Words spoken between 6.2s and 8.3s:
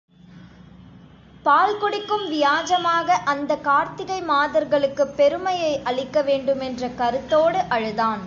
வேண்டுமென்ற கருத்தோடு அழுதான்.